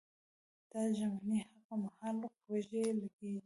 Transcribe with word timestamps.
دا 0.71 0.81
ژمنې 0.97 1.39
هغه 1.49 1.73
مهال 1.83 2.17
خوږې 2.39 2.83
لګېږي. 3.01 3.39